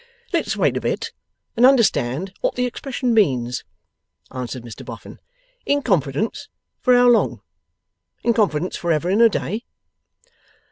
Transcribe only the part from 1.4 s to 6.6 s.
and understand what the expression means,' answered Mr Boffin. 'In confidence